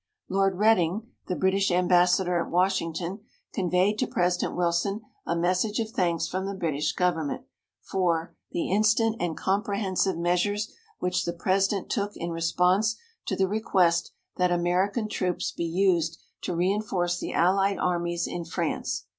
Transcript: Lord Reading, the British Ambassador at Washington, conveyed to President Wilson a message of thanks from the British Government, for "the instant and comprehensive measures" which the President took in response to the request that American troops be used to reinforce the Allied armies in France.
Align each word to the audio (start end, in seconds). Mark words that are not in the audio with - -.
Lord 0.29 0.57
Reading, 0.57 1.11
the 1.27 1.35
British 1.35 1.69
Ambassador 1.69 2.43
at 2.43 2.49
Washington, 2.49 3.19
conveyed 3.53 3.99
to 3.99 4.07
President 4.07 4.55
Wilson 4.57 5.01
a 5.27 5.35
message 5.35 5.77
of 5.79 5.91
thanks 5.91 6.27
from 6.27 6.47
the 6.47 6.55
British 6.55 6.91
Government, 6.93 7.43
for 7.83 8.35
"the 8.51 8.71
instant 8.71 9.15
and 9.19 9.37
comprehensive 9.37 10.17
measures" 10.17 10.73
which 10.97 11.23
the 11.23 11.33
President 11.33 11.91
took 11.91 12.13
in 12.17 12.31
response 12.31 12.95
to 13.27 13.35
the 13.35 13.47
request 13.47 14.11
that 14.37 14.51
American 14.51 15.07
troops 15.07 15.51
be 15.51 15.65
used 15.65 16.19
to 16.41 16.55
reinforce 16.55 17.19
the 17.19 17.33
Allied 17.33 17.77
armies 17.77 18.25
in 18.25 18.43
France. 18.43 19.05